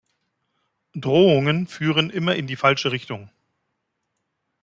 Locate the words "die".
2.47-2.55